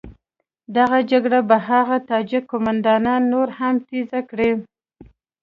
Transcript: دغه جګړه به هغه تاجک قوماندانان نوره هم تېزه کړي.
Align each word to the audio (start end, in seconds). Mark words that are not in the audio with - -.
دغه 0.77 0.99
جګړه 1.11 1.39
به 1.49 1.57
هغه 1.69 1.97
تاجک 2.09 2.43
قوماندانان 2.51 3.21
نوره 3.33 3.53
هم 3.59 3.75
تېزه 3.87 4.19
کړي. 4.29 4.51